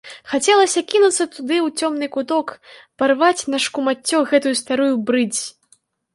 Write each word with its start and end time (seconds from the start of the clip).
Хацелася 0.29 0.81
кінуцца 0.93 1.27
туды, 1.35 1.59
у 1.65 1.69
цёмны 1.79 2.09
куток, 2.15 2.47
парваць 3.03 3.47
на 3.57 3.61
шкумаццё 3.67 4.25
гэтую 4.35 4.55
старую 4.63 4.91
брыдзь. 5.13 5.45